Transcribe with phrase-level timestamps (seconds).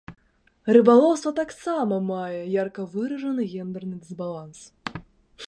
[0.77, 4.59] Рыбалоўства таксама мае ярка выражаны гендэрны дысбаланс.